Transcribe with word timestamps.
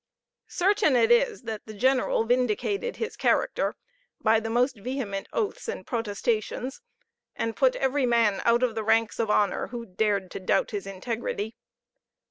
Certain 0.47 0.95
it 0.95 1.11
is 1.11 1.43
that 1.43 1.67
the 1.67 1.75
general 1.75 2.23
vindicated 2.25 2.95
his 2.95 3.15
character 3.15 3.75
by 4.19 4.39
the 4.39 4.49
most 4.49 4.77
vehement 4.79 5.27
oaths 5.31 5.67
and 5.67 5.85
protestations, 5.85 6.81
and 7.35 7.55
put 7.55 7.75
every 7.75 8.07
man 8.07 8.41
out 8.43 8.63
of 8.63 8.73
the 8.73 8.83
ranks 8.83 9.19
of 9.19 9.29
honor 9.29 9.67
who 9.67 9.85
dared 9.85 10.31
to 10.31 10.39
doubt 10.39 10.71
his 10.71 10.87
integrity. 10.87 11.55